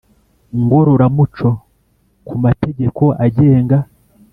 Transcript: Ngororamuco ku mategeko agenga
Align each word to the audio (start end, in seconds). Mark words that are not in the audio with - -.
Ngororamuco 0.61 1.49
ku 2.27 2.33
mategeko 2.43 3.03
agenga 3.25 3.77